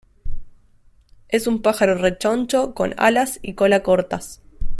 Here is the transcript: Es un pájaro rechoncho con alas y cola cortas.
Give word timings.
Es 1.29 1.45
un 1.45 1.61
pájaro 1.61 1.93
rechoncho 1.93 2.73
con 2.73 2.95
alas 2.97 3.37
y 3.43 3.53
cola 3.53 3.83
cortas. 3.83 4.41